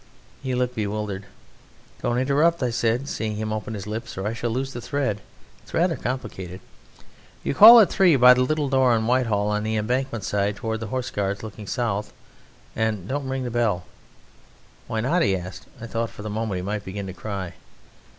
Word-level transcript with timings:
He 0.41 0.55
looked 0.55 0.73
bewildered. 0.73 1.27
"Don't 2.01 2.17
interrupt," 2.17 2.63
I 2.63 2.71
said, 2.71 3.07
seeing 3.07 3.35
him 3.35 3.53
open 3.53 3.75
his 3.75 3.85
lips, 3.85 4.17
"or 4.17 4.25
I 4.25 4.33
shall 4.33 4.49
lose 4.49 4.73
the 4.73 4.81
thread. 4.81 5.21
It's 5.61 5.75
rather 5.75 5.95
complicated. 5.95 6.59
You 7.43 7.53
call 7.53 7.79
at 7.79 7.91
three 7.91 8.15
by 8.15 8.33
the 8.33 8.41
little 8.41 8.67
door 8.67 8.95
in 8.95 9.05
Whitehall 9.05 9.49
on 9.49 9.61
the 9.61 9.75
Embankment 9.75 10.23
side 10.23 10.55
towards 10.55 10.79
the 10.79 10.87
Horse 10.87 11.11
Guards 11.11 11.43
looking 11.43 11.67
south, 11.67 12.13
and 12.75 13.07
don't 13.07 13.29
ring 13.29 13.43
the 13.43 13.51
bell." 13.51 13.83
"Why 14.87 15.01
not?" 15.01 15.21
he 15.21 15.37
asked. 15.37 15.67
I 15.79 15.85
thought 15.85 16.09
for 16.09 16.23
the 16.23 16.31
moment 16.31 16.55
he 16.57 16.61
might 16.63 16.83
begin 16.83 17.05
to 17.05 17.13
cry. 17.13 17.53